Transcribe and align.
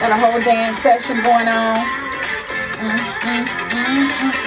Got 0.00 0.12
a 0.12 0.16
whole 0.16 0.40
dance 0.40 0.78
session 0.78 1.16
going 1.22 1.46
on. 1.46 1.76
Mm, 2.80 2.98
mm, 3.20 3.44
mm. 3.44 4.40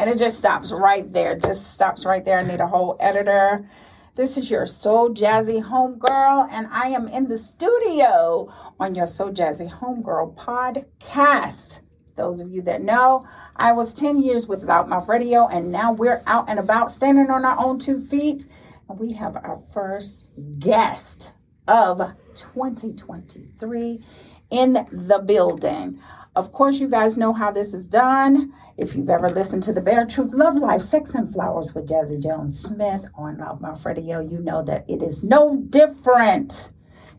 And 0.00 0.10
it 0.10 0.18
just 0.18 0.36
stops 0.38 0.72
right 0.72 1.10
there. 1.12 1.38
Just 1.38 1.72
stops 1.72 2.04
right 2.04 2.24
there. 2.24 2.38
I 2.38 2.44
need 2.44 2.58
a 2.58 2.66
whole 2.66 2.96
editor. 2.98 3.70
This 4.16 4.36
is 4.36 4.50
your 4.50 4.66
So 4.66 5.12
Jazzie 5.12 5.60
Homegirl, 5.60 6.48
and 6.50 6.66
I 6.72 6.88
am 6.88 7.06
in 7.06 7.28
the 7.28 7.38
studio 7.38 8.52
on 8.80 8.96
your 8.96 9.06
So 9.06 9.30
Jazzie 9.30 9.68
Homegirl 9.70 10.34
podcast. 10.34 11.82
Those 12.16 12.40
of 12.40 12.50
you 12.50 12.62
that 12.62 12.82
know, 12.82 13.26
I 13.56 13.72
was 13.72 13.94
10 13.94 14.18
years 14.18 14.48
without 14.48 14.88
my 14.88 15.02
Radio, 15.04 15.46
and 15.46 15.70
now 15.70 15.92
we're 15.92 16.20
out 16.26 16.48
and 16.48 16.58
about 16.58 16.90
standing 16.90 17.30
on 17.30 17.44
our 17.44 17.58
own 17.64 17.78
two 17.78 18.00
feet. 18.00 18.48
And 18.88 18.98
we 18.98 19.12
have 19.12 19.36
our 19.36 19.62
first 19.72 20.30
guest 20.58 21.32
of 21.66 21.98
2023 22.34 24.04
in 24.50 24.72
the 24.72 25.22
building. 25.24 25.98
Of 26.36 26.52
course, 26.52 26.80
you 26.80 26.88
guys 26.88 27.16
know 27.16 27.32
how 27.32 27.52
this 27.52 27.72
is 27.72 27.86
done. 27.86 28.52
If 28.76 28.96
you've 28.96 29.08
ever 29.08 29.28
listened 29.28 29.62
to 29.64 29.72
the 29.72 29.80
Bare 29.80 30.04
Truth 30.04 30.34
Love 30.34 30.56
Life 30.56 30.82
Sex 30.82 31.14
and 31.14 31.32
Flowers 31.32 31.74
with 31.74 31.88
Jazzie 31.88 32.18
Jones 32.18 32.58
Smith 32.58 33.06
on 33.14 33.36
Loudmouth 33.36 33.84
Radio, 33.86 34.18
you 34.20 34.40
know 34.40 34.62
that 34.64 34.84
it 34.88 35.02
is 35.02 35.22
no 35.22 35.56
different. 35.70 36.70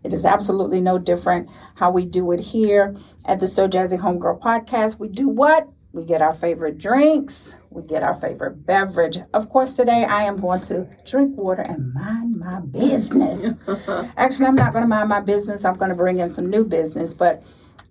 It 0.04 0.14
is 0.14 0.26
absolutely 0.26 0.82
no 0.82 1.00
different 1.00 1.50
how 1.76 1.92
we 1.92 2.06
do 2.06 2.32
it 2.34 2.40
here 2.40 2.96
at 3.26 3.40
the 3.40 3.48
So 3.48 3.68
Jazzie 3.68 3.98
Homegirl 3.98 4.40
podcast. 4.42 5.00
We 5.00 5.08
do 5.08 5.30
what? 5.30 5.70
We 5.94 6.04
get 6.04 6.22
our 6.22 6.34
favorite 6.34 6.78
drinks, 6.78 7.56
we 7.76 7.84
get 7.84 8.04
our 8.04 8.14
favorite 8.14 8.66
beverage. 8.66 9.20
Of 9.34 9.50
course, 9.50 9.76
today 9.76 10.06
I 10.06 10.24
am 10.24 10.40
going 10.40 10.62
to 10.62 10.88
drink 11.06 11.38
water 11.38 11.62
and 11.62 11.94
mind 11.94 12.38
my 12.38 12.62
business. 12.62 13.54
Actually, 14.18 14.48
I'm 14.48 14.56
not 14.56 14.72
going 14.72 14.84
to 14.84 14.88
mind 14.88 15.10
my 15.10 15.20
business. 15.20 15.66
I'm 15.66 15.76
going 15.76 15.92
to 15.92 15.98
bring 15.98 16.20
in 16.20 16.34
some 16.34 16.50
new 16.50 16.64
business, 16.64 17.14
but 17.14 17.44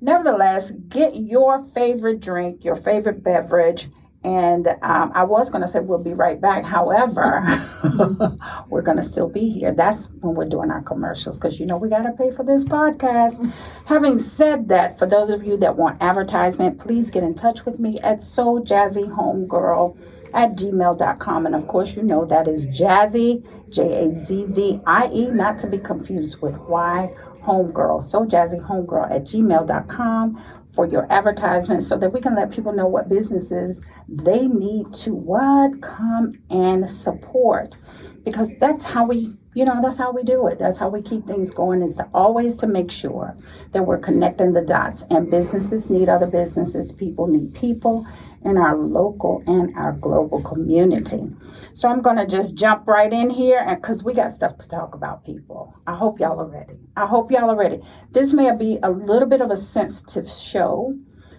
Nevertheless, 0.05 0.73
get 0.91 1.17
your 1.17 1.65
favorite 1.69 2.21
drink, 2.21 2.63
your 2.63 2.75
favorite 2.77 3.25
beverage. 3.25 3.89
And 4.25 4.69
um, 4.83 5.13
I 5.15 5.23
was 5.25 5.51
going 5.51 5.63
to 5.63 5.69
say 5.69 5.81
we'll 5.81 6.03
be 6.03 6.15
right 6.15 6.41
back. 6.41 6.65
However, 6.65 7.45
we're 8.71 8.83
going 8.83 8.97
to 8.97 9.03
still 9.03 9.29
be 9.29 9.51
here. 9.51 9.73
That's 9.73 10.09
when 10.21 10.35
we're 10.35 10.47
doing 10.47 10.71
our 10.71 10.83
commercials 10.83 11.39
because 11.39 11.61
you 11.61 11.67
know 11.67 11.77
we 11.77 11.91
got 11.91 12.03
to 12.03 12.13
pay 12.13 12.31
for 12.31 12.43
this 12.43 12.65
podcast. 12.65 13.53
Having 13.85 14.19
said 14.19 14.69
that, 14.69 14.99
for 14.99 15.07
those 15.07 15.29
of 15.29 15.45
you 15.45 15.59
that 15.59 15.77
want 15.77 16.03
advertisement, 16.03 16.79
please 16.79 17.11
get 17.11 17.23
in 17.23 17.35
touch 17.35 17.67
with 17.67 17.79
me 17.79 18.01
at 18.01 18.23
So 18.23 18.61
Jazzie 18.61 19.03
Homegirl 19.03 19.97
at 20.33 20.57
gmail.com. 20.57 21.47
And 21.47 21.55
of 21.55 21.69
course, 21.69 21.95
you 21.95 22.03
know 22.03 22.25
that 22.25 22.49
is 22.49 22.67
Jazzy, 22.67 23.47
J 23.71 24.07
A 24.07 24.11
Z 24.11 24.47
Z 24.47 24.81
I 24.87 25.09
E, 25.13 25.31
not 25.31 25.59
to 25.61 25.67
be 25.67 25.79
confused 25.79 26.41
with 26.41 26.57
Y 26.57 27.15
homegirl, 27.45 28.03
so 28.03 28.25
jazzie 28.25 28.59
homegirl 28.59 29.11
at 29.11 29.25
gmail.com 29.25 30.43
for 30.75 30.87
your 30.87 31.11
advertisements 31.11 31.87
so 31.87 31.97
that 31.99 32.13
we 32.13 32.21
can 32.21 32.35
let 32.35 32.51
people 32.51 32.73
know 32.73 32.87
what 32.87 33.09
businesses 33.09 33.85
they 34.09 34.47
need 34.49 34.93
to 34.95 35.15
what 35.15 35.81
come 35.81 36.39
and 36.51 36.89
support. 36.91 37.79
Because 38.25 38.51
that's 38.59 38.85
how 38.85 39.07
we 39.07 39.37
you 39.55 39.65
know 39.65 39.81
that's 39.81 39.99
how 39.99 40.13
we 40.13 40.25
do 40.25 40.47
it. 40.49 40.59
That's 40.59 40.79
how 40.79 40.89
we 40.89 41.01
keep 41.01 41.27
things 41.27 41.51
going 41.51 41.83
is 41.83 41.97
to 41.97 42.09
always 42.13 42.57
to 42.57 42.67
make 42.67 42.91
sure 42.91 43.37
that 43.73 43.85
we're 43.85 43.99
connecting 43.99 44.53
the 44.53 44.65
dots. 44.65 45.05
And 45.11 45.31
businesses 45.31 45.91
need 45.91 46.09
other 46.09 46.27
businesses. 46.27 46.93
People 46.93 47.29
need 47.29 47.55
people 47.55 48.07
in 48.45 48.59
our 48.59 48.77
local 48.77 49.43
and 49.47 49.75
our 49.77 49.93
global 49.93 50.43
community. 50.43 51.31
So 51.73 51.89
I'm 51.89 52.03
going 52.03 52.17
to 52.17 52.27
just 52.27 52.57
jump 52.57 52.87
right 52.87 53.13
in 53.13 53.31
here 53.31 53.65
because 53.75 54.05
we 54.05 54.15
got 54.15 54.33
stuff 54.33 54.59
to 54.59 54.69
talk 54.69 54.95
about, 54.95 55.25
people. 55.25 55.75
I 55.87 55.97
hope 55.97 56.21
y'all 56.21 56.41
are 56.41 56.49
ready. 56.49 56.79
I 56.97 57.07
hope 57.07 57.31
y'all 57.31 57.51
are 57.51 57.57
ready. 57.57 57.81
This 58.13 58.33
may 58.35 58.55
be 58.57 58.79
a 58.83 58.91
little 58.91 59.29
bit 59.29 59.41
of 59.41 59.51
a 59.51 59.57
sensitive 59.57 60.29
show. 60.29 60.97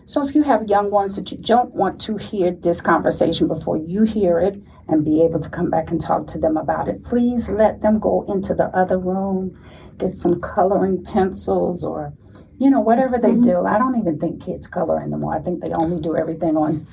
So 0.08 0.28
if 0.28 0.36
you 0.36 0.44
have 0.44 0.68
young 0.68 0.92
ones 0.92 1.16
that 1.16 1.32
you 1.32 1.38
don't 1.38 1.74
want 1.74 2.00
to 2.02 2.18
hear 2.18 2.52
this 2.52 2.82
conversation 2.82 3.48
before 3.48 3.78
you 3.78 4.04
hear 4.04 4.40
it 4.40 4.62
and 4.88 5.04
be 5.04 5.24
able 5.24 5.40
to 5.40 5.50
come 5.50 5.70
back 5.70 5.90
and 5.90 6.00
talk 6.00 6.28
to 6.28 6.38
them 6.38 6.58
about 6.58 6.88
it, 6.88 7.04
please 7.04 7.50
let 7.50 7.82
them 7.82 8.00
go 8.00 8.24
into 8.28 8.54
the 8.54 8.66
other 8.66 9.00
room, 9.00 9.60
get 9.98 10.16
some 10.16 10.40
coloring 10.42 11.04
pencils 11.04 11.84
or 11.84 12.14
you 12.58 12.70
know, 12.70 12.80
whatever 12.80 13.18
they 13.18 13.32
mm-hmm. 13.32 13.42
do. 13.42 13.66
I 13.66 13.78
don't 13.78 13.98
even 13.98 14.20
think 14.20 14.44
kids 14.44 14.68
color 14.68 15.02
anymore. 15.02 15.36
I 15.36 15.40
think 15.40 15.64
they 15.64 15.74
only 15.74 16.02
do 16.02 16.16
everything 16.16 16.58
on 16.58 16.86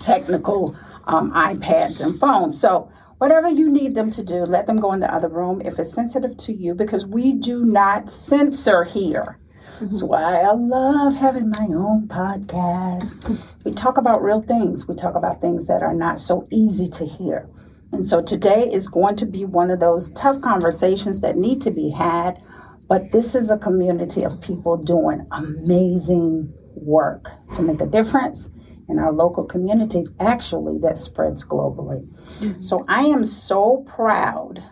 technical 0.00 0.76
um, 1.06 1.32
iPads 1.32 2.04
and 2.04 2.18
phones. 2.18 2.60
So, 2.60 2.90
whatever 3.18 3.48
you 3.48 3.70
need 3.70 3.94
them 3.94 4.10
to 4.12 4.22
do, 4.22 4.44
let 4.44 4.66
them 4.66 4.76
go 4.76 4.92
in 4.92 5.00
the 5.00 5.12
other 5.12 5.28
room 5.28 5.60
if 5.64 5.78
it's 5.78 5.92
sensitive 5.92 6.36
to 6.38 6.52
you 6.52 6.74
because 6.74 7.06
we 7.06 7.34
do 7.34 7.64
not 7.64 8.08
censor 8.08 8.84
here. 8.84 9.38
Mm-hmm. 9.74 9.86
That's 9.86 10.02
why 10.02 10.40
I 10.42 10.52
love 10.52 11.14
having 11.14 11.50
my 11.50 11.66
own 11.70 12.08
podcast. 12.08 13.38
We 13.64 13.74
talk 13.74 13.98
about 13.98 14.22
real 14.22 14.40
things, 14.40 14.88
we 14.88 14.94
talk 14.94 15.14
about 15.14 15.42
things 15.42 15.66
that 15.66 15.82
are 15.82 15.92
not 15.92 16.20
so 16.20 16.46
easy 16.50 16.88
to 16.88 17.04
hear. 17.04 17.50
And 17.92 18.06
so 18.06 18.22
today 18.22 18.70
is 18.72 18.88
going 18.88 19.16
to 19.16 19.26
be 19.26 19.44
one 19.44 19.70
of 19.70 19.80
those 19.80 20.10
tough 20.12 20.40
conversations 20.40 21.20
that 21.20 21.36
need 21.36 21.60
to 21.62 21.70
be 21.70 21.90
had 21.90 22.40
but 22.88 23.12
this 23.12 23.34
is 23.34 23.50
a 23.50 23.58
community 23.58 24.24
of 24.24 24.40
people 24.40 24.76
doing 24.76 25.26
amazing 25.30 26.52
work 26.74 27.30
to 27.52 27.62
make 27.62 27.80
a 27.80 27.86
difference 27.86 28.50
in 28.88 28.98
our 28.98 29.12
local 29.12 29.44
community, 29.44 30.06
actually, 30.18 30.78
that 30.78 30.96
spreads 30.96 31.44
globally. 31.44 32.08
Mm-hmm. 32.40 32.62
So 32.62 32.84
I 32.88 33.04
am 33.04 33.22
so 33.22 33.84
proud 33.86 34.64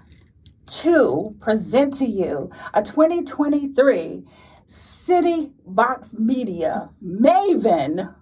to 0.66 1.37
present 1.41 1.94
to 1.94 2.06
you 2.06 2.50
a 2.72 2.82
2023 2.82 4.25
City 4.66 5.53
Box 5.66 6.15
Media 6.19 6.88
Maven 7.05 8.15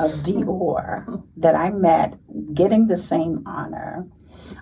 of 0.00 0.06
Dior 0.24 1.22
that 1.36 1.54
I 1.54 1.70
met 1.70 2.16
getting 2.54 2.86
the 2.86 2.96
same 2.96 3.42
honor. 3.46 4.08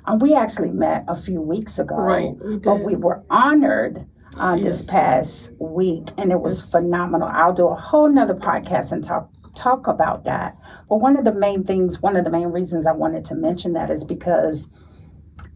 And 0.07 0.21
we 0.21 0.35
actually 0.35 0.71
met 0.71 1.05
a 1.09 1.17
few 1.17 1.41
weeks 1.41 1.79
ago, 1.79 1.97
right, 1.97 2.35
we 2.45 2.57
but 2.59 2.81
we 2.81 2.97
were 2.97 3.23
honored 3.31 4.07
uh, 4.39 4.55
yes. 4.59 4.65
this 4.65 4.87
past 4.87 5.53
week, 5.59 6.09
and 6.19 6.33
it 6.33 6.41
was 6.41 6.61
yes. 6.61 6.71
phenomenal. 6.71 7.29
I'll 7.29 7.53
do 7.53 7.69
a 7.69 7.75
whole 7.75 8.11
nother 8.11 8.35
podcast 8.35 8.93
and 8.93 9.03
talk 9.03 9.31
talk 9.55 9.87
about 9.87 10.25
that. 10.25 10.57
But 10.89 10.97
one 10.97 11.17
of 11.17 11.25
the 11.25 11.35
main 11.35 11.65
things, 11.65 12.03
one 12.03 12.17
of 12.17 12.25
the 12.25 12.31
main 12.31 12.49
reasons 12.49 12.87
I 12.87 12.93
wanted 12.93 13.25
to 13.27 13.35
mention 13.35 13.73
that 13.73 13.91
is 13.91 14.05
because 14.05 14.69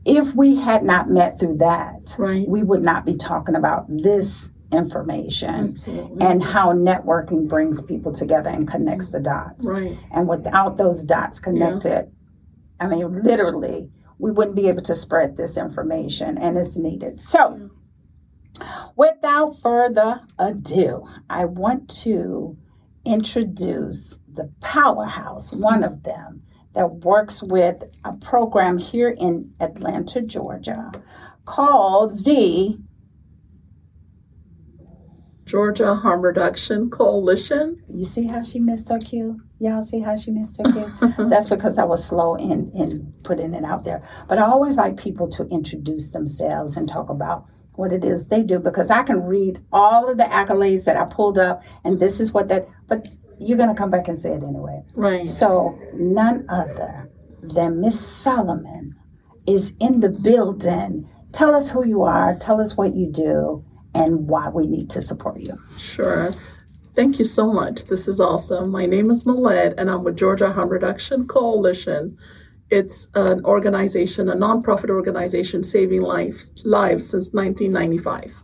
if 0.05 0.35
we 0.35 0.57
had 0.57 0.83
not 0.83 1.11
met 1.11 1.39
through 1.39 1.59
that, 1.59 2.15
right. 2.19 2.49
we 2.49 2.63
would 2.63 2.83
not 2.83 3.05
be 3.05 3.15
talking 3.15 3.55
about 3.55 3.87
this 3.89 4.53
information 4.73 5.71
Absolutely. 5.71 6.27
and 6.27 6.43
how 6.43 6.73
networking 6.73 7.49
brings 7.49 7.83
people 7.83 8.13
together 8.13 8.51
and 8.51 8.69
connects 8.69 9.11
the 9.11 9.21
dots. 9.21 9.67
Right. 9.67 9.97
And 10.13 10.29
without 10.29 10.77
those 10.77 11.05
dots 11.05 11.41
connected, 11.41 12.11
yeah. 12.11 12.87
I 12.87 12.89
mean, 12.89 13.23
literally, 13.23 13.91
we 14.19 14.31
wouldn't 14.31 14.57
be 14.57 14.69
able 14.69 14.83
to 14.83 14.95
spread 14.95 15.37
this 15.37 15.57
information, 15.57 16.39
and 16.39 16.57
it's 16.57 16.77
needed. 16.77 17.21
So, 17.21 17.71
Without 18.97 19.57
further 19.61 20.21
ado, 20.39 21.05
I 21.29 21.45
want 21.45 21.89
to 22.03 22.57
introduce 23.05 24.19
the 24.33 24.51
powerhouse, 24.61 25.53
one 25.53 25.83
of 25.83 26.03
them 26.03 26.43
that 26.75 26.97
works 26.97 27.43
with 27.43 27.83
a 28.05 28.17
program 28.17 28.79
here 28.79 29.09
in 29.09 29.53
Atlanta, 29.61 30.21
Georgia, 30.21 30.93
called 31.45 32.25
the 32.25 32.79
Georgia 35.45 35.95
Harm 35.95 36.21
Reduction 36.21 36.91
Coalition. 36.91 37.83
You 37.89 38.05
see 38.05 38.27
how 38.27 38.43
she 38.43 38.61
missed 38.61 38.91
her 38.91 38.99
cue? 38.99 39.41
Y'all 39.59 39.83
see 39.83 40.01
how 40.01 40.15
she 40.15 40.31
missed 40.31 40.59
her 40.59 40.73
cue? 41.17 41.29
That's 41.29 41.49
because 41.49 41.79
I 41.79 41.85
was 41.85 42.05
slow 42.05 42.35
in, 42.35 42.71
in 42.73 43.15
putting 43.25 43.55
it 43.55 43.65
out 43.65 43.85
there. 43.85 44.03
But 44.29 44.39
I 44.39 44.43
always 44.43 44.77
like 44.77 44.99
people 44.99 45.27
to 45.31 45.49
introduce 45.49 46.11
themselves 46.11 46.77
and 46.77 46.87
talk 46.87 47.09
about 47.09 47.47
what 47.79 47.93
it 47.93 48.05
is 48.05 48.27
they 48.27 48.43
do 48.43 48.59
because 48.59 48.91
I 48.91 49.03
can 49.03 49.23
read 49.23 49.61
all 49.73 50.09
of 50.09 50.19
the 50.19 50.25
accolades 50.25 50.85
that 50.85 50.97
I 50.97 51.05
pulled 51.05 51.39
up 51.39 51.63
and 51.85 52.01
this 52.01 52.21
is 52.21 52.33
what 52.33 52.49
that 52.49 52.69
but 52.89 53.09
you're 53.39 53.57
going 53.57 53.69
to 53.69 53.75
come 53.75 53.91
back 53.91 54.09
and 54.09 54.19
say 54.19 54.31
it 54.31 54.43
anyway. 54.43 54.83
Right. 54.95 55.29
So 55.29 55.79
none 55.95 56.45
other 56.49 57.09
than 57.41 57.81
Miss 57.81 57.99
Solomon 58.01 58.97
is 59.47 59.75
in 59.81 60.01
the 60.01 60.09
building. 60.09 61.09
Tell 61.33 61.55
us 61.55 61.71
who 61.71 61.87
you 61.87 62.03
are, 62.03 62.37
tell 62.37 62.61
us 62.61 62.77
what 62.77 62.95
you 62.97 63.07
do 63.07 63.65
and 63.95 64.29
why 64.29 64.49
we 64.49 64.67
need 64.67 64.91
to 64.91 65.01
support 65.01 65.41
you. 65.41 65.59
Sure. 65.79 66.33
Thank 66.95 67.21
you 67.21 67.25
so 67.25 67.53
much. 67.53 67.85
This 67.85 68.09
is 68.09 68.21
awesome. 68.21 68.71
My 68.71 68.87
name 68.87 69.09
is 69.11 69.23
Mahlet 69.23 69.75
and 69.79 69.89
I'm 69.89 70.03
with 70.03 70.19
Georgia 70.19 70.53
Harm 70.53 70.69
Reduction 70.69 71.29
Coalition 71.29 72.19
it's 72.71 73.09
an 73.15 73.45
organization, 73.45 74.29
a 74.29 74.35
nonprofit 74.35 74.91
organization 74.91 75.63
saving 75.63 76.03
lives, 76.03 76.53
lives 76.65 77.09
since 77.09 77.33
1995. 77.33 78.43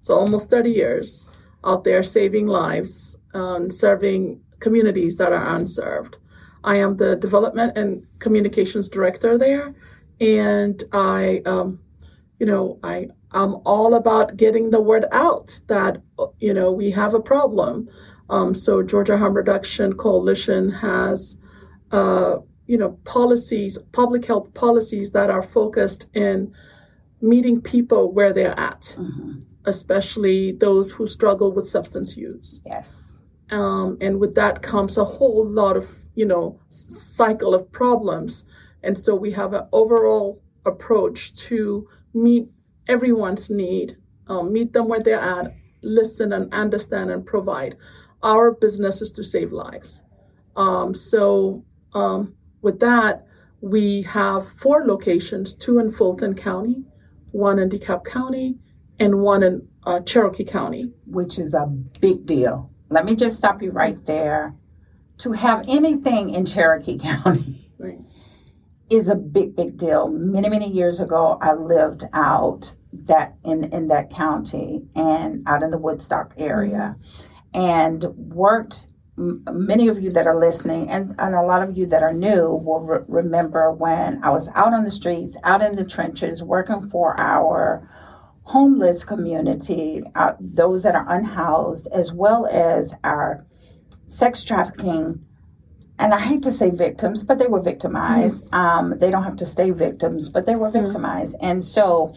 So 0.00 0.14
almost 0.14 0.50
30 0.50 0.70
years 0.70 1.28
out 1.64 1.84
there 1.84 2.02
saving 2.02 2.46
lives 2.46 3.16
um, 3.34 3.70
serving 3.70 4.40
communities 4.60 5.16
that 5.16 5.32
are 5.32 5.56
unserved. 5.56 6.16
I 6.64 6.76
am 6.76 6.96
the 6.96 7.16
development 7.16 7.76
and 7.76 8.06
communications 8.18 8.88
director 8.88 9.36
there, 9.36 9.74
and 10.20 10.82
I, 10.92 11.42
um, 11.44 11.80
you 12.38 12.46
know, 12.46 12.78
I 12.82 13.08
I'm 13.32 13.56
all 13.64 13.94
about 13.94 14.36
getting 14.36 14.70
the 14.70 14.80
word 14.80 15.06
out 15.10 15.60
that 15.66 16.02
you 16.38 16.54
know 16.54 16.70
we 16.70 16.92
have 16.92 17.14
a 17.14 17.20
problem. 17.20 17.88
Um, 18.30 18.54
so 18.54 18.82
Georgia 18.82 19.18
Harm 19.18 19.34
Reduction 19.34 19.94
Coalition 19.94 20.70
has, 20.70 21.36
uh, 21.90 22.36
you 22.66 22.78
know, 22.78 22.92
policies, 23.04 23.78
public 23.92 24.24
health 24.26 24.54
policies 24.54 25.10
that 25.12 25.30
are 25.30 25.42
focused 25.42 26.06
in 26.14 26.52
meeting 27.20 27.60
people 27.60 28.12
where 28.12 28.32
they're 28.32 28.58
at, 28.58 28.96
Mm-hmm. 28.98 29.40
especially 29.64 30.52
those 30.52 30.92
who 30.92 31.06
struggle 31.06 31.52
with 31.52 31.66
substance 31.66 32.16
use. 32.16 32.60
Yes. 32.66 33.20
Um, 33.50 33.98
and 34.00 34.18
with 34.20 34.34
that 34.36 34.62
comes 34.62 34.96
a 34.96 35.04
whole 35.04 35.46
lot 35.46 35.76
of 35.76 35.86
you 36.14 36.24
know 36.26 36.58
s- 36.70 36.86
cycle 37.16 37.54
of 37.54 37.70
problems 37.70 38.44
and 38.82 38.96
so 38.98 39.14
we 39.14 39.30
have 39.32 39.52
an 39.54 39.66
overall 39.72 40.40
approach 40.64 41.32
to 41.48 41.86
meet 42.14 42.48
everyone's 42.88 43.50
need 43.50 43.96
um, 44.28 44.52
meet 44.52 44.72
them 44.72 44.88
where 44.88 45.00
they're 45.00 45.18
at 45.38 45.54
listen 45.82 46.32
and 46.32 46.52
understand 46.52 47.10
and 47.10 47.24
provide 47.26 47.76
our 48.22 48.52
business 48.52 49.02
is 49.02 49.10
to 49.10 49.22
save 49.22 49.52
lives 49.52 50.02
um, 50.56 50.94
so 50.94 51.64
um, 51.94 52.34
with 52.62 52.80
that 52.80 53.26
we 53.60 54.02
have 54.02 54.48
four 54.48 54.84
locations 54.86 55.54
two 55.54 55.78
in 55.78 55.90
fulton 55.92 56.34
county 56.34 56.82
one 57.32 57.58
in 57.58 57.68
dekalb 57.68 58.04
county 58.04 58.56
and 58.98 59.20
one 59.20 59.42
in 59.42 59.68
uh, 59.84 60.00
cherokee 60.00 60.44
county 60.44 60.92
which 61.06 61.38
is 61.38 61.54
a 61.54 61.66
big 62.00 62.24
deal. 62.26 62.70
Let 62.88 63.04
me 63.04 63.16
just 63.16 63.36
stop 63.38 63.62
you 63.62 63.70
right 63.70 64.04
there. 64.06 64.54
To 65.18 65.32
have 65.32 65.64
anything 65.68 66.30
in 66.30 66.44
Cherokee 66.46 66.98
County 67.02 67.70
Right. 67.78 67.98
is 68.90 69.08
a 69.08 69.14
big, 69.14 69.56
big 69.56 69.76
deal. 69.78 70.08
Many, 70.08 70.48
many 70.48 70.68
years 70.68 71.00
ago, 71.00 71.38
I 71.40 71.54
lived 71.54 72.04
out 72.12 72.74
that 72.92 73.34
in 73.44 73.64
in 73.72 73.86
that 73.88 74.10
county 74.10 74.82
and 74.94 75.42
out 75.46 75.62
in 75.62 75.70
the 75.70 75.78
Woodstock 75.78 76.34
area, 76.36 76.96
and 77.54 78.04
worked. 78.04 78.88
M- 79.22 79.44
Many 79.66 79.88
of 79.88 80.02
you 80.02 80.10
that 80.10 80.26
are 80.26 80.38
listening, 80.38 80.90
and, 80.90 81.14
and 81.18 81.34
a 81.34 81.42
lot 81.42 81.62
of 81.62 81.76
you 81.76 81.86
that 81.86 82.02
are 82.02 82.12
new, 82.12 82.60
will 82.64 82.80
re- 82.80 83.04
remember 83.08 83.70
when 83.72 84.22
I 84.22 84.30
was 84.30 84.48
out 84.54 84.74
on 84.74 84.84
the 84.84 84.90
streets, 84.90 85.36
out 85.44 85.62
in 85.62 85.76
the 85.76 85.84
trenches, 85.84 86.42
working 86.42 86.82
for 86.82 87.18
our 87.20 87.88
homeless 88.44 89.04
community, 89.04 90.02
uh, 90.14 90.32
those 90.40 90.82
that 90.82 90.94
are 90.94 91.06
unhoused, 91.08 91.88
as 91.92 92.12
well 92.12 92.46
as 92.46 92.94
our 93.04 93.46
sex 94.08 94.44
trafficking. 94.44 95.24
And 95.98 96.12
I 96.12 96.20
hate 96.20 96.42
to 96.42 96.50
say 96.50 96.70
victims, 96.70 97.22
but 97.22 97.38
they 97.38 97.46
were 97.46 97.60
victimized. 97.60 98.52
Um, 98.52 98.98
they 98.98 99.10
don't 99.10 99.22
have 99.22 99.36
to 99.36 99.46
stay 99.46 99.70
victims, 99.70 100.30
but 100.30 100.46
they 100.46 100.56
were 100.56 100.70
victimized. 100.70 101.36
And 101.40 101.64
so, 101.64 102.14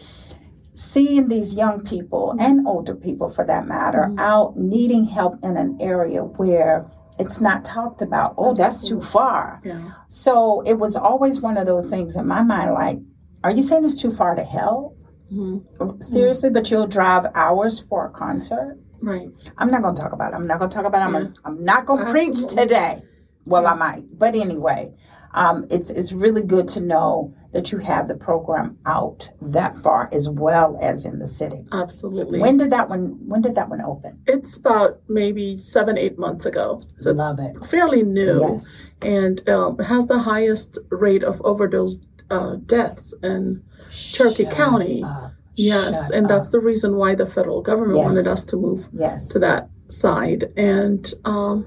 seeing 0.74 1.28
these 1.28 1.54
young 1.54 1.84
people 1.84 2.34
and 2.38 2.66
older 2.66 2.94
people, 2.94 3.28
for 3.30 3.44
that 3.46 3.66
matter, 3.66 4.12
out 4.18 4.56
needing 4.56 5.06
help 5.06 5.38
in 5.42 5.56
an 5.56 5.78
area 5.80 6.22
where 6.22 6.90
it's 7.18 7.40
not 7.40 7.64
talked 7.64 8.02
about. 8.02 8.34
Oh, 8.36 8.52
that's 8.54 8.88
too 8.88 9.00
far. 9.00 9.60
yeah 9.64 9.90
So 10.08 10.62
it 10.62 10.74
was 10.74 10.96
always 10.96 11.40
one 11.40 11.56
of 11.56 11.66
those 11.66 11.88
things 11.90 12.16
in 12.16 12.26
my 12.26 12.42
mind 12.42 12.72
like, 12.74 12.98
are 13.44 13.50
you 13.50 13.62
saying 13.62 13.84
it's 13.84 14.00
too 14.00 14.10
far 14.10 14.34
to 14.34 14.44
help? 14.44 14.98
Mhm. 15.32 16.02
Seriously, 16.02 16.50
but 16.50 16.70
you'll 16.70 16.86
drive 16.86 17.26
hours 17.34 17.80
for 17.80 18.06
a 18.06 18.10
concert? 18.10 18.78
right 19.02 19.28
I'm 19.58 19.68
not 19.68 19.82
going 19.82 19.94
to 19.94 20.00
talk 20.02 20.12
about 20.12 20.32
it. 20.32 20.36
I'm 20.36 20.46
not 20.46 20.58
going 20.58 20.70
to 20.70 20.76
talk 20.76 20.86
about 20.86 21.02
it. 21.02 21.04
I'm, 21.04 21.14
Yeah. 21.14 21.20
gonna- 21.20 21.34
I'm 21.44 21.64
not 21.64 21.84
going 21.86 22.04
to 22.04 22.10
preach 22.10 22.46
today. 22.46 23.02
Well, 23.44 23.66
I 23.66 23.74
might. 23.74 24.04
But 24.18 24.34
anyway, 24.34 24.94
um, 25.36 25.66
it's, 25.70 25.90
it's 25.90 26.12
really 26.12 26.42
good 26.42 26.66
to 26.68 26.80
know 26.80 27.32
that 27.52 27.70
you 27.72 27.78
have 27.78 28.08
the 28.08 28.14
program 28.16 28.76
out 28.86 29.30
that 29.40 29.78
far 29.78 30.08
as 30.12 30.28
well 30.28 30.76
as 30.82 31.06
in 31.06 31.18
the 31.20 31.28
city. 31.28 31.64
absolutely 31.72 32.38
When 32.40 32.56
did 32.56 32.70
that 32.70 32.88
one, 32.88 33.16
when 33.28 33.40
did 33.42 33.54
that 33.54 33.68
one 33.68 33.80
open? 33.80 34.18
It's 34.26 34.56
about 34.56 35.00
maybe 35.08 35.56
seven, 35.58 35.96
eight 35.96 36.18
months 36.18 36.44
ago. 36.44 36.80
So 36.98 37.10
it's 37.10 37.18
Love 37.18 37.38
it. 37.38 37.64
fairly 37.64 38.02
new. 38.02 38.40
Yes. 38.52 38.90
And 39.02 39.48
um, 39.48 39.78
has 39.78 40.06
the 40.06 40.18
highest 40.20 40.78
rate 40.90 41.22
of 41.22 41.40
overdose 41.42 41.98
uh, 42.30 42.56
deaths 42.66 43.14
in 43.22 43.62
Cherokee 43.90 44.44
Shut 44.44 44.52
County. 44.52 45.02
up. 45.02 45.32
Yes. 45.54 46.08
Shut 46.08 46.14
and 46.16 46.28
that's 46.28 46.48
the 46.50 46.60
reason 46.60 46.96
why 46.96 47.14
the 47.14 47.26
federal 47.26 47.62
government 47.62 47.98
Yes. 47.98 48.04
wanted 48.14 48.26
us 48.26 48.42
to 48.44 48.56
move 48.56 48.88
Yes. 48.92 49.28
to 49.28 49.38
that 49.38 49.70
side. 49.88 50.52
And 50.58 51.12
um, 51.24 51.66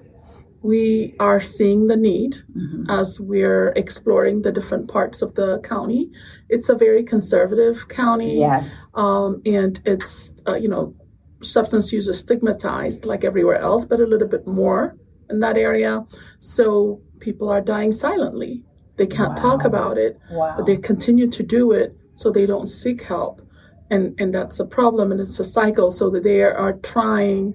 we 0.62 1.16
are 1.20 1.40
seeing 1.40 1.88
the 1.88 1.96
need 1.96 2.38
Mhm. 2.58 2.86
as 2.90 3.20
we're 3.20 3.70
exploring 3.76 4.42
the 4.42 4.52
different 4.52 4.88
parts 4.90 5.22
of 5.22 5.36
the 5.36 5.60
county. 5.60 6.12
It's 6.50 6.70
a 6.70 6.76
very 6.76 7.04
conservative 7.04 7.88
county 7.88 8.40
Yes. 8.40 8.88
um, 8.94 9.42
and 9.46 9.80
it's 9.86 10.34
uh, 10.48 10.56
you 10.56 10.68
know 10.68 10.94
substance 11.42 11.94
use 11.94 12.08
is 12.10 12.20
stigmatized 12.20 13.06
like 13.06 13.24
everywhere 13.24 13.58
else 13.60 13.86
but 13.86 14.02
a 14.02 14.06
little 14.06 14.28
bit 14.28 14.46
more 14.46 14.98
in 15.30 15.40
that 15.40 15.58
area 15.58 16.06
so 16.42 17.00
people 17.20 17.48
are 17.48 17.62
dying 17.62 17.94
silently 17.94 18.62
they 18.98 19.08
can't 19.08 19.38
talk 19.38 19.64
about 19.64 19.98
it 19.98 20.18
Wow. 20.34 20.56
but 20.58 20.66
they 20.66 20.76
continue 20.76 21.28
to 21.30 21.42
do 21.44 21.72
it 21.72 21.96
so 22.16 22.30
they 22.30 22.46
don't 22.46 22.68
seek 22.68 23.04
help 23.04 23.42
and 23.90 24.16
and 24.20 24.34
that's 24.34 24.60
a 24.60 24.66
problem 24.66 25.14
and 25.14 25.22
it's 25.22 25.40
a 25.40 25.44
cycle 25.46 25.90
so 25.92 26.10
that 26.10 26.24
they 26.24 26.42
are 26.44 26.74
trying 26.74 27.54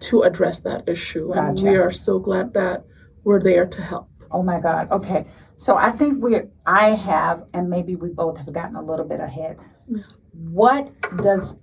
to 0.00 0.22
address 0.22 0.60
that 0.60 0.88
issue 0.88 1.32
and 1.32 1.56
Gotcha. 1.56 1.64
we 1.64 1.76
are 1.76 1.90
so 1.90 2.18
glad 2.18 2.54
that 2.54 2.84
we're 3.24 3.40
there 3.40 3.66
to 3.66 3.82
help 3.82 4.08
Oh 4.34 4.42
my 4.42 4.60
God. 4.60 4.90
Okay. 4.90 5.24
So 5.56 5.76
I 5.76 5.90
think 5.90 6.20
we're, 6.20 6.50
I 6.66 6.90
have, 6.90 7.44
and 7.54 7.70
maybe 7.70 7.94
we 7.94 8.10
both 8.10 8.36
have 8.38 8.52
gotten 8.52 8.74
a 8.74 8.82
little 8.82 9.06
bit 9.06 9.20
ahead. 9.20 9.58
What 10.32 10.90
does 11.22 11.56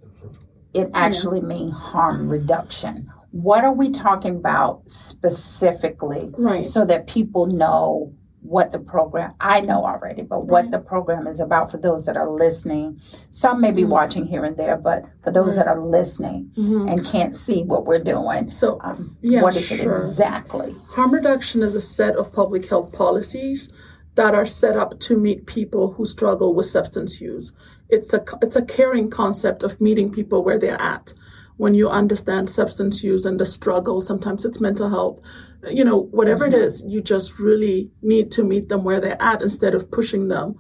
it 0.74 0.90
actually 0.94 1.42
mean, 1.42 1.70
harm 1.70 2.30
reduction? 2.30 3.12
What 3.32 3.66
are 3.66 3.74
we 3.74 3.92
talking 3.92 4.38
about 4.38 4.90
specifically 4.90 6.32
right 6.38 6.60
so 6.60 6.86
that 6.86 7.08
people 7.08 7.46
know 7.46 8.14
what 8.42 8.72
the 8.72 8.80
program, 8.80 9.34
I 9.40 9.62
know 9.62 9.86
already, 9.86 10.24
but 10.24 10.48
what 10.48 10.64
Right. 10.64 10.72
the 10.72 10.80
program 10.80 11.28
is 11.28 11.40
about 11.40 11.72
for 11.72 11.78
those 11.78 12.06
that 12.06 12.18
are 12.18 12.30
listening? 12.30 13.00
Some 13.30 13.62
may 13.62 13.72
be 13.72 13.84
Mhm. 13.84 13.90
watching 13.90 14.26
here 14.26 14.44
and 14.44 14.58
there, 14.58 14.78
but 14.78 15.06
for 15.24 15.32
those 15.32 15.56
Right. 15.58 15.66
that 15.66 15.68
are 15.68 15.80
listening 15.80 16.52
Mhm. 16.58 16.90
and 16.92 17.06
can't 17.06 17.36
see 17.36 17.64
what 17.64 17.86
we're 17.86 18.04
doing, 18.04 18.50
so 18.50 18.80
um, 18.84 19.16
Yeah, 19.22 19.44
what 19.44 19.56
is 19.56 19.64
sure. 19.64 19.94
it 19.94 19.98
exactly? 19.98 20.76
Harm 20.90 21.14
reduction 21.14 21.62
is 21.62 21.76
a 21.76 21.82
set 21.82 22.16
of 22.16 22.34
public 22.34 22.66
health 22.68 22.92
policies 22.94 23.70
that 24.16 24.34
are 24.34 24.46
set 24.46 24.76
up 24.76 25.00
to 25.00 25.16
meet 25.18 25.46
people 25.46 25.94
who 25.94 26.06
struggle 26.06 26.54
with 26.54 26.66
substance 26.66 27.22
use. 27.22 27.52
It's 27.90 28.14
a 28.14 28.24
it's 28.42 28.56
a 28.56 28.62
caring 28.62 29.10
concept 29.10 29.64
of 29.64 29.80
meeting 29.80 30.10
people 30.12 30.44
where 30.44 30.58
they're 30.60 30.82
at. 30.82 31.14
When 31.58 31.76
you 31.76 31.90
understand 31.90 32.50
substance 32.50 33.04
use 33.04 33.24
and 33.26 33.40
the 33.40 33.46
struggle, 33.46 34.02
sometimes 34.02 34.46
it's 34.46 34.60
mental 34.60 34.90
health, 34.90 35.20
you 35.70 35.84
know, 35.84 35.98
whatever 36.12 36.46
it 36.46 36.54
is, 36.54 36.84
you 36.88 37.02
just 37.02 37.40
really 37.40 37.92
need 38.02 38.32
to 38.32 38.44
meet 38.44 38.70
them 38.70 38.84
where 38.84 39.00
they're 39.00 39.22
at 39.22 39.42
instead 39.42 39.76
of 39.76 39.90
pushing 39.92 40.28
them 40.28 40.56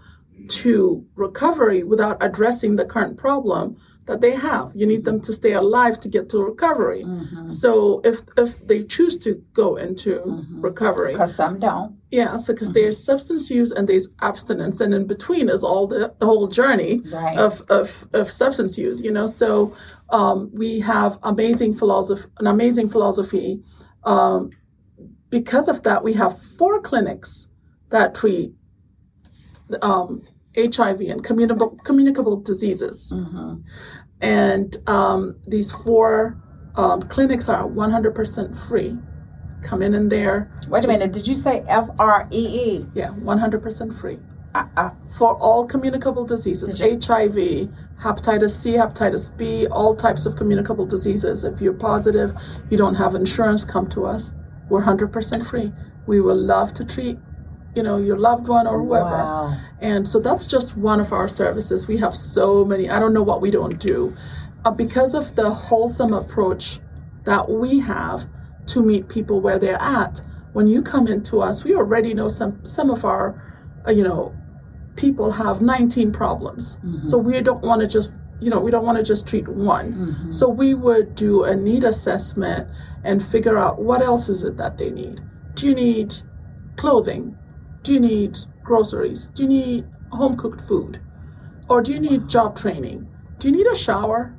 to 0.50 1.06
recovery 1.16 1.84
without 1.84 2.18
addressing 2.22 2.76
the 2.76 2.86
current 2.86 3.16
problem 3.18 3.78
that 4.08 4.20
they 4.22 4.32
have. 4.32 4.72
You 4.74 4.88
need 4.88 5.06
them 5.06 5.22
to 5.22 5.32
stay 5.32 5.54
alive 5.54 6.00
to 6.00 6.10
get 6.10 6.28
to 6.30 6.40
recovery. 6.44 7.04
Mm-hmm. 7.04 7.48
So 7.50 8.02
if 8.04 8.22
if 8.38 8.66
they 8.68 8.84
choose 8.84 9.16
to 9.20 9.42
go 9.54 9.76
into 9.76 10.44
recovery, 10.60 11.14
Because 11.14 11.36
some 11.36 11.60
don't. 11.60 11.96
yeah, 12.10 12.36
so 12.38 12.54
because 12.54 12.72
there's 12.72 12.98
substance 13.02 13.52
use 13.52 13.72
and 13.72 13.88
there's 13.88 14.08
abstinence, 14.22 14.82
and 14.82 14.94
in 14.94 15.06
between 15.06 15.48
is 15.50 15.64
all 15.64 15.86
the, 15.88 16.14
the 16.20 16.26
whole 16.26 16.48
journey 16.48 17.02
Right. 17.12 17.38
of, 17.38 17.62
of 17.70 18.08
of 18.14 18.28
substance 18.30 18.78
use. 18.78 19.00
You 19.02 19.12
know, 19.12 19.28
so 19.28 19.76
um, 20.10 20.50
we 20.54 20.80
have 20.80 21.20
amazing 21.22 21.76
philosophy, 21.76 22.28
an 22.40 22.48
amazing 22.48 22.90
philosophy. 22.90 23.62
Um, 24.04 24.50
because 25.32 25.68
of 25.68 25.82
that, 25.84 26.04
we 26.04 26.14
have 26.14 26.40
four 26.40 26.80
clinics 26.80 27.48
that 27.90 28.14
treat 28.14 28.54
um, 29.82 30.22
HIV 30.56 31.02
and 31.02 31.24
communicable 31.24 31.78
communicable 31.84 32.38
diseases. 32.42 33.12
Mhm. 33.16 33.64
And 34.22 34.78
um, 34.88 35.36
these 35.48 35.72
four 35.72 36.38
um, 36.76 37.02
clinics 37.02 37.50
are 37.50 37.68
100% 37.68 38.56
free. 38.68 38.96
Come 39.64 39.82
in 39.82 39.94
in 39.94 40.10
there. 40.10 40.52
Wait 40.70 40.84
a 40.86 40.88
Just- 40.88 41.00
minute. 41.00 41.14
Did 41.14 41.28
you 41.28 41.36
say 41.36 41.64
F 41.68 41.90
R 42.00 42.28
E 42.32 42.44
E? 42.66 42.86
Yeah, 42.94 43.10
100% 43.10 43.94
free. 44.00 44.20
Uh, 44.54 44.66
uh, 44.76 44.90
For 45.18 45.36
all 45.38 45.66
communicable 45.66 46.26
diseases, 46.26 46.80
HIV, 46.82 47.70
hepatitis 48.02 48.50
C, 48.52 48.74
hepatitis 48.74 49.36
B, 49.38 49.66
all 49.68 49.96
types 49.96 50.26
of 50.26 50.36
communicable 50.36 50.86
diseases. 50.86 51.46
If 51.46 51.62
you're 51.62 51.74
positive, 51.74 52.34
you 52.70 52.78
don't 52.78 52.96
have 52.96 53.16
insurance, 53.16 53.64
come 53.64 53.88
to 53.90 54.06
us. 54.06 54.34
We're 54.72 54.84
100% 54.84 55.46
free. 55.46 55.74
We 56.08 56.22
will 56.22 56.38
love 56.38 56.74
to 56.76 56.86
treat, 56.86 57.20
you 57.76 57.84
know, 57.84 57.98
your 57.98 58.18
loved 58.18 58.48
one 58.48 58.66
or 58.68 58.80
whoever. 58.80 59.10
Wow. 59.10 59.58
And 59.82 60.08
so 60.08 60.18
that's 60.20 60.48
just 60.48 60.78
one 60.78 61.02
of 61.02 61.12
our 61.12 61.28
services. 61.28 61.88
We 61.90 61.98
have 61.98 62.16
so 62.16 62.64
many. 62.66 62.90
I 62.90 62.98
don't 62.98 63.14
know 63.14 63.22
what 63.22 63.42
we 63.42 63.52
don't 63.52 63.78
do. 63.80 64.16
Uh, 64.64 64.72
because 64.72 65.14
of 65.14 65.36
the 65.36 65.50
wholesome 65.50 66.14
approach 66.14 66.80
that 67.26 67.50
we 67.50 67.80
have 67.80 68.26
to 68.68 68.82
meet 68.82 69.10
people 69.10 69.42
where 69.42 69.60
they're 69.60 69.82
at. 69.82 70.22
When 70.54 70.68
you 70.68 70.82
come 70.82 71.06
into 71.08 71.42
us, 71.42 71.64
we 71.64 71.76
already 71.76 72.14
know 72.14 72.30
some 72.30 72.64
some 72.66 72.90
of 72.90 73.04
our, 73.06 73.26
uh, 73.88 73.92
you 73.92 74.04
know, 74.04 74.34
people 74.96 75.32
have 75.32 75.62
19 75.62 76.12
problems. 76.12 76.78
So 77.10 77.18
we 77.18 77.42
don't 77.42 77.62
want 77.62 77.82
to 77.82 77.88
just 77.88 78.16
you 78.42 78.50
know 78.50 78.60
we 78.60 78.72
don't 78.72 78.86
want 78.86 78.98
to 78.98 79.04
just 79.04 79.28
treat 79.28 79.48
one. 79.48 80.32
So 80.34 80.50
we 80.50 80.74
would 80.74 81.16
do 81.16 81.44
a 81.44 81.56
need 81.56 81.84
assessment 81.84 82.68
and 83.04 83.24
figure 83.24 83.58
out 83.58 83.80
what 83.82 84.02
else 84.02 84.28
is 84.30 84.44
it 84.44 84.58
that 84.58 84.78
they 84.78 84.90
need. 84.92 85.22
Do 85.54 85.68
you 85.68 85.76
need 85.76 86.16
clothing? 86.76 87.38
Do 87.84 87.94
you 87.94 88.00
need 88.00 88.38
groceries? 88.64 89.30
Do 89.30 89.44
you 89.44 89.50
need 89.50 89.86
home 90.12 90.36
cooked 90.36 90.62
food? 90.62 91.00
Or 91.70 91.82
do 91.82 91.94
you 91.94 92.00
need 92.00 92.28
job 92.28 92.58
training? 92.58 93.08
Do 93.40 93.48
you 93.50 93.56
need 93.56 93.68
a 93.68 93.76
shower? 93.76 94.36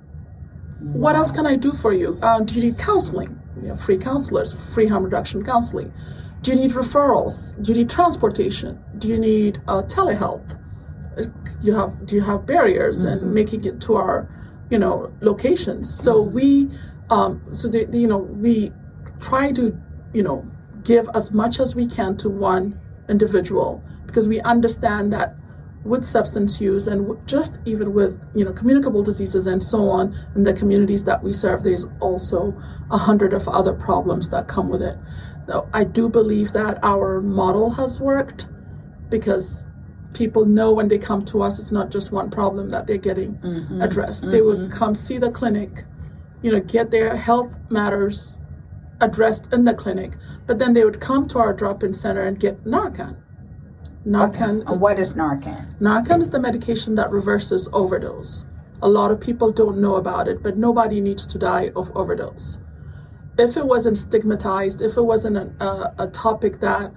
What 0.80 1.14
else 1.16 1.30
can 1.30 1.46
I 1.46 1.56
do 1.56 1.72
for 1.72 1.92
you? 1.92 2.18
Um, 2.22 2.44
do 2.44 2.54
you 2.56 2.62
need 2.64 2.78
counseling? 2.78 3.38
We 3.56 3.68
have 3.68 3.80
free 3.80 3.98
counselors, 3.98 4.52
free 4.74 4.86
harm 4.88 5.04
reduction 5.04 5.44
counseling. 5.44 5.92
Do 6.42 6.50
you 6.50 6.56
need 6.56 6.72
referrals? 6.72 7.60
Do 7.62 7.72
you 7.72 7.78
need 7.78 7.90
transportation? 7.90 8.82
Do 8.98 9.08
you 9.08 9.18
need 9.18 9.62
uh, 9.68 9.82
telehealth? 9.82 10.58
You 11.60 11.74
have 11.74 12.06
do 12.06 12.16
you 12.16 12.22
have 12.22 12.46
barriers 12.46 13.04
and 13.04 13.34
making 13.34 13.64
it 13.64 13.80
to 13.82 13.96
our, 13.96 14.28
you 14.70 14.78
know, 14.78 15.12
locations? 15.20 15.92
So 15.92 16.20
we, 16.20 16.70
um, 17.10 17.42
so 17.52 17.70
you 17.70 18.06
know, 18.06 18.18
we 18.18 18.72
try 19.20 19.52
to, 19.52 19.76
you 20.12 20.22
know, 20.22 20.46
give 20.84 21.08
as 21.14 21.32
much 21.32 21.60
as 21.60 21.74
we 21.74 21.86
can 21.86 22.16
to 22.18 22.28
one 22.28 22.80
individual 23.08 23.82
because 24.06 24.28
we 24.28 24.40
understand 24.42 25.12
that 25.12 25.36
with 25.84 26.04
substance 26.04 26.60
use 26.60 26.86
and 26.86 27.02
w- 27.02 27.20
just 27.26 27.60
even 27.64 27.92
with 27.92 28.24
you 28.34 28.44
know 28.44 28.52
communicable 28.52 29.02
diseases 29.02 29.46
and 29.46 29.62
so 29.62 29.88
on 29.88 30.14
in 30.36 30.44
the 30.44 30.52
communities 30.52 31.02
that 31.04 31.22
we 31.22 31.32
serve 31.32 31.62
there's 31.64 31.86
also 32.00 32.56
a 32.90 32.96
hundred 32.96 33.32
of 33.32 33.48
other 33.48 33.72
problems 33.72 34.28
that 34.28 34.46
come 34.46 34.68
with 34.68 34.82
it. 34.82 34.96
Now 35.48 35.68
i 35.74 35.82
do 35.84 36.08
believe 36.08 36.52
that 36.52 36.78
our 36.82 37.20
model 37.20 37.70
has 37.70 38.00
worked 38.00 38.48
because 39.08 39.66
people 40.14 40.44
know 40.44 40.72
when 40.72 40.88
they 40.88 40.98
come 40.98 41.24
to 41.24 41.42
us 41.42 41.58
it's 41.58 41.72
not 41.72 41.90
just 41.90 42.12
one 42.12 42.30
problem 42.30 42.68
that 42.70 42.86
they're 42.86 42.96
getting 42.96 43.34
mm-hmm. 43.36 43.80
addressed 43.80 44.30
they 44.30 44.42
would 44.42 44.58
mm-hmm. 44.58 44.78
come 44.78 44.94
see 44.94 45.18
the 45.18 45.30
clinic 45.30 45.84
you 46.42 46.50
know 46.52 46.60
get 46.60 46.90
their 46.90 47.16
health 47.16 47.58
matters 47.70 48.38
addressed 49.00 49.52
in 49.52 49.64
the 49.64 49.74
clinic 49.74 50.12
but 50.46 50.58
then 50.58 50.72
they 50.72 50.84
would 50.84 51.00
come 51.00 51.26
to 51.26 51.38
our 51.38 51.52
drop-in 51.52 51.92
center 51.92 52.22
and 52.22 52.38
get 52.38 52.64
narcan 52.64 53.16
narcan 54.06 54.60
is 54.68 54.76
And 54.76 54.80
what 54.80 54.98
is 54.98 55.14
Narcan? 55.14 55.78
Narcan 55.78 56.20
is 56.20 56.30
the 56.30 56.40
medication 56.40 56.94
that 56.96 57.10
reverses 57.10 57.68
overdose. 57.72 58.46
A 58.80 58.88
lot 58.88 59.10
of 59.12 59.20
people 59.20 59.52
don't 59.52 59.78
know 59.78 59.94
about 59.94 60.26
it, 60.26 60.42
but 60.42 60.56
nobody 60.56 61.00
needs 61.00 61.26
to 61.28 61.38
die 61.38 61.70
of 61.76 61.96
overdose. 61.96 62.58
If 63.38 63.56
it 63.56 63.66
wasn't 63.66 63.96
stigmatized, 63.96 64.82
if 64.82 64.96
it 64.96 65.02
wasn't 65.02 65.36
a, 65.36 65.64
a, 65.64 65.94
a 66.00 66.06
topic 66.08 66.60
that, 66.60 66.92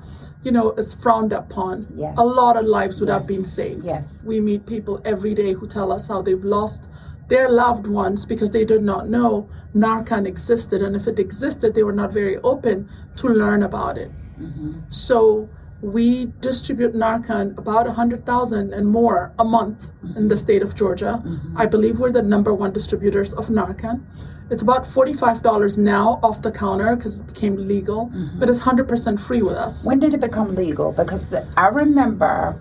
you 0.46 0.52
know, 0.52 0.72
is 0.74 0.94
frowned 0.94 1.34
upon, 1.34 1.88
Yes. 1.96 2.14
a 2.18 2.26
lot 2.26 2.56
of 2.56 2.66
lives 2.66 3.00
would 3.00 3.10
have 3.10 3.28
been 3.28 3.44
saved. 3.44 3.84
Yes. 3.84 4.24
We 4.24 4.40
meet 4.40 4.68
people 4.68 5.02
every 5.04 5.34
day 5.34 5.54
who 5.54 5.66
tell 5.68 5.92
us 5.92 6.08
how 6.08 6.22
they've 6.22 6.46
lost 6.46 6.88
their 7.28 7.50
loved 7.50 7.88
ones 7.88 8.28
because 8.28 8.52
they 8.52 8.64
did 8.64 8.84
not 8.84 9.10
know 9.10 9.50
Narcan 9.74 10.28
existed. 10.28 10.84
And 10.84 10.96
if 10.96 11.08
it 11.08 11.18
existed, 11.18 11.74
they 11.74 11.82
were 11.82 11.98
not 12.04 12.14
very 12.14 12.38
open 12.38 12.88
to 13.16 13.28
learn 13.28 13.64
about 13.64 13.98
it. 13.98 14.12
Mm-hmm. 14.40 14.82
So 14.90 15.50
we 15.82 16.32
distribute 16.42 16.94
Narcan 16.94 17.58
about 17.58 17.88
100,000 17.88 18.72
and 18.72 18.88
more 18.88 19.34
a 19.40 19.44
month 19.44 19.92
in 20.04 20.28
the 20.28 20.36
mm-hmm. 20.36 20.38
state 20.38 20.62
of 20.62 20.76
Georgia. 20.76 21.24
Mm-hmm. 21.26 21.58
I 21.58 21.66
believe 21.66 22.00
we're 22.00 22.12
the 22.12 22.22
number 22.22 22.54
one 22.54 22.72
distributors 22.72 23.34
of 23.34 23.48
Narcan. 23.48 24.04
It's 24.50 24.62
about 24.62 24.84
$45 24.84 25.78
now 25.78 26.20
off 26.22 26.42
the 26.44 26.52
counter 26.52 26.96
because 26.96 27.20
it 27.20 27.28
became 27.28 27.56
legal, 27.68 28.12
but 28.38 28.48
it's 28.48 28.62
100% 28.62 29.20
free 29.20 29.42
with 29.42 29.56
us. 29.56 29.86
When 29.86 30.00
did 30.00 30.14
it 30.14 30.20
become 30.20 30.54
legal? 30.56 30.92
Because 30.92 31.26
the, 31.28 31.48
I 31.58 31.68
remember 31.68 32.52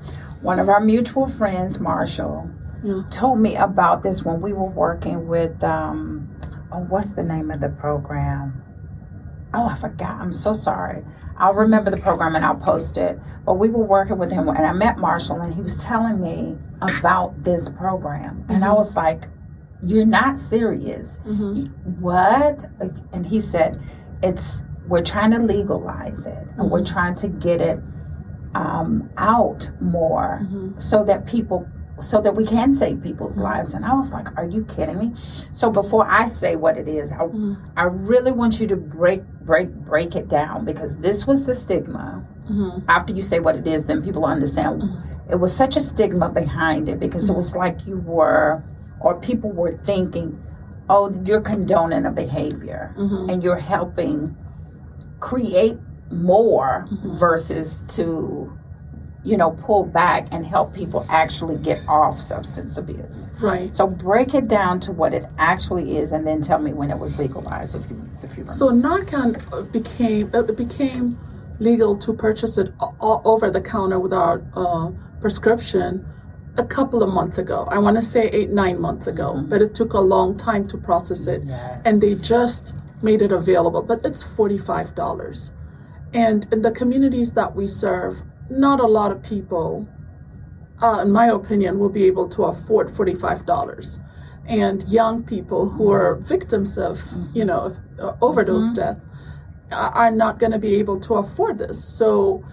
one 0.40 0.58
of 0.58 0.68
our 0.70 0.80
mutual 0.80 1.26
friends, 1.28 1.80
Marshall, 1.80 2.48
Yeah. 2.82 3.02
told 3.10 3.38
me 3.38 3.56
about 3.56 4.02
this 4.02 4.24
when 4.24 4.40
we 4.40 4.52
were 4.54 4.64
working 4.70 5.28
with, 5.28 5.62
um, 5.62 6.28
oh, 6.72 6.80
what's 6.88 7.12
the 7.12 7.22
name 7.22 7.50
of 7.50 7.60
the 7.60 7.68
program? 7.68 8.62
Oh, 9.52 9.66
I 9.68 9.74
forgot. 9.76 10.14
I'm 10.16 10.32
so 10.32 10.52
sorry. 10.54 11.04
I'll 11.36 11.54
remember 11.54 11.90
the 11.90 11.96
program 11.98 12.34
and 12.34 12.44
I'll 12.44 12.56
post 12.56 12.96
it. 12.96 13.18
But 13.44 13.54
we 13.54 13.68
were 13.68 13.84
working 13.84 14.18
with 14.18 14.32
him 14.32 14.48
and 14.48 14.66
I 14.66 14.72
met 14.72 14.98
Marshall 14.98 15.40
and 15.42 15.52
he 15.54 15.60
was 15.60 15.82
telling 15.84 16.20
me 16.20 16.56
about 16.80 17.44
this 17.44 17.68
program. 17.70 18.44
And 18.48 18.64
I 18.64 18.72
was 18.72 18.96
like, 18.96 19.28
You're 19.86 20.06
not 20.06 20.38
serious. 20.38 21.20
Mm-hmm. 21.26 22.00
What? 22.00 22.64
And 23.12 23.26
he 23.26 23.40
said, 23.40 23.78
It's 24.22 24.62
we're 24.86 25.02
trying 25.02 25.30
to 25.30 25.38
legalize 25.38 26.26
it 26.26 26.46
and 26.58 26.70
we're 26.70 26.82
mm-hmm. 26.82 26.92
trying 26.92 27.14
to 27.16 27.28
get 27.28 27.60
it 27.60 27.78
um, 28.54 29.08
out 29.16 29.70
more 29.80 30.40
mm-hmm. 30.42 30.78
so 30.78 31.04
that 31.04 31.26
people 31.26 31.66
so 32.00 32.20
that 32.20 32.34
we 32.34 32.44
can 32.44 32.74
save 32.74 33.00
people's 33.02 33.38
lives. 33.38 33.72
And 33.72 33.84
i 33.84 33.94
was 33.94 34.12
like 34.12 34.36
are 34.36 34.46
you 34.46 34.64
kidding 34.64 34.98
me? 34.98 35.12
So 35.52 35.70
before 35.70 36.08
i 36.10 36.26
say 36.26 36.56
what 36.56 36.76
it 36.76 36.88
is 36.88 37.12
i, 37.12 37.26
I 37.76 37.84
really 37.84 38.32
want 38.32 38.60
you 38.60 38.66
to 38.68 38.76
break 38.76 39.24
break 39.42 39.72
break 39.72 40.16
it 40.16 40.28
down 40.28 40.64
because 40.64 40.98
this 40.98 41.26
was 41.26 41.46
the 41.46 41.54
stigma. 41.54 42.26
After 42.88 43.14
you 43.14 43.22
say 43.22 43.40
what 43.40 43.56
it 43.56 43.66
is 43.66 43.86
then 43.86 44.02
people 44.02 44.24
understand. 44.24 44.82
It 45.30 45.36
was 45.36 45.56
such 45.56 45.76
a 45.76 45.80
stigma 45.80 46.28
behind 46.28 46.88
it 46.88 47.00
because 47.00 47.30
it 47.30 47.34
was 47.34 47.56
like 47.56 47.86
you 47.86 47.98
were 47.98 48.62
or 49.04 49.14
people 49.20 49.50
were 49.52 49.76
thinking 49.90 50.28
oh 50.88 51.04
you're 51.24 51.40
condoning 51.52 52.04
a 52.06 52.10
behavior 52.10 52.92
and 53.30 53.42
you're 53.44 53.64
helping 53.74 54.34
create 55.20 55.78
more 56.10 56.86
versus 57.04 57.84
to 57.88 58.52
you 59.24 59.36
know 59.38 59.52
pull 59.52 59.84
back 59.84 60.28
and 60.32 60.44
help 60.44 60.74
people 60.74 61.06
actually 61.08 61.56
get 61.58 61.78
off 61.88 62.20
substance 62.20 62.76
abuse 62.76 63.28
Right. 63.40 63.74
so 63.74 63.86
break 63.86 64.34
it 64.34 64.46
down 64.48 64.80
to 64.80 64.92
what 64.92 65.14
it 65.14 65.24
actually 65.38 65.96
is 65.96 66.12
and 66.12 66.26
then 66.26 66.42
tell 66.42 66.58
me 66.58 66.72
when 66.74 66.90
it 66.90 66.98
was 66.98 67.18
legalized 67.18 67.74
if 67.76 67.88
you 67.90 67.96
if 68.22 68.30
you 68.36 68.44
remember. 68.44 68.52
So 68.52 68.70
Narcan 68.70 69.28
uh, 69.52 69.62
became 69.62 70.30
uh, 70.34 70.40
it 70.42 70.56
became 70.56 71.16
legal 71.60 71.96
to 72.04 72.12
purchase 72.12 72.58
it 72.58 72.68
all 73.00 73.22
over 73.24 73.50
the 73.50 73.60
counter 73.62 73.98
without 73.98 74.42
uh, 74.54 74.90
prescription 75.22 76.06
a 76.56 76.64
couple 76.64 77.02
of 77.02 77.12
months 77.12 77.38
ago. 77.38 77.66
I 77.70 77.78
want 77.78 77.96
to 77.96 78.02
say 78.02 78.28
eight 78.28 78.50
nine 78.50 78.80
months 78.80 79.06
ago, 79.06 79.34
mm-hmm. 79.34 79.48
but 79.48 79.60
it 79.62 79.74
took 79.74 79.92
a 79.92 80.00
long 80.00 80.36
time 80.36 80.66
to 80.68 80.78
process 80.78 81.26
it, 81.26 81.42
and 81.84 82.00
they 82.00 82.14
just 82.14 82.76
made 83.02 83.22
it 83.22 83.32
available. 83.32 83.82
But 83.82 84.04
it's 84.04 84.22
forty 84.22 84.58
five 84.58 84.94
dollars, 84.94 85.52
and 86.12 86.46
in 86.52 86.62
the 86.62 86.70
communities 86.70 87.32
that 87.32 87.54
we 87.54 87.66
serve, 87.66 88.22
not 88.48 88.80
a 88.80 88.86
lot 88.86 89.10
of 89.10 89.22
people 89.22 89.88
uh, 90.82 91.00
in 91.02 91.10
my 91.10 91.26
opinion, 91.26 91.78
will 91.78 91.88
be 91.88 92.04
able 92.04 92.28
to 92.28 92.44
afford 92.44 92.90
forty-five 92.90 93.46
dollars. 93.46 94.00
And 94.46 94.86
young 94.88 95.22
people 95.22 95.70
who 95.70 95.84
mm-hmm. 95.84 95.92
are 95.92 96.14
victims 96.16 96.76
of, 96.76 96.98
mm-hmm. 96.98 97.36
you 97.36 97.44
know, 97.44 97.60
of, 97.60 97.80
uh, 97.98 98.12
overdose 98.20 98.68
death 98.68 99.06
are 99.72 99.88
uh, 99.88 99.90
are 99.90 100.10
not 100.10 100.38
going 100.38 100.52
to 100.52 100.58
be 100.58 100.74
able 100.74 101.00
to 101.00 101.14
afford 101.14 101.58
this. 101.58 101.82
So 101.82 102.44